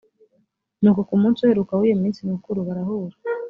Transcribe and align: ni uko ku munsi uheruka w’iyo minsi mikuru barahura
ni 0.81 0.87
uko 0.91 1.01
ku 1.09 1.15
munsi 1.21 1.39
uheruka 1.41 1.73
w’iyo 1.79 1.95
minsi 2.01 2.29
mikuru 2.31 2.59
barahura 2.67 3.15